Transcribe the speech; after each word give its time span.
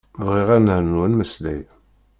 Bɣiɣ 0.25 0.49
ad 0.55 0.61
nernu 0.63 0.97
ad 1.05 1.09
nmeslay. 1.11 1.61